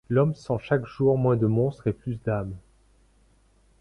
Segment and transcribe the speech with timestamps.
[0.09, 2.55] L’homme sent chaque jour moins de monstre et plus d’âme.